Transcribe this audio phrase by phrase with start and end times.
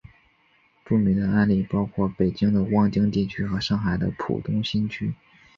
[0.83, 5.13] 著名的案例包括北京的望京地区和上海的浦东新区。